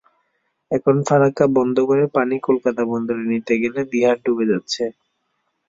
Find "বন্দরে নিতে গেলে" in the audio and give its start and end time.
2.91-3.81